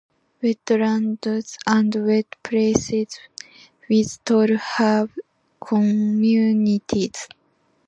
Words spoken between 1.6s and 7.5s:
and wet places with tall herb communities.